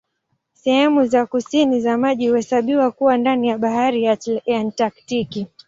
Sehemu 0.53 1.05
za 1.05 1.25
kusini 1.25 1.81
za 1.81 1.97
maji 1.97 2.27
huhesabiwa 2.27 2.91
kuwa 2.91 3.17
ndani 3.17 3.47
ya 3.47 3.57
Bahari 3.57 4.03
ya 4.03 4.17
Antaktiki. 4.59 5.47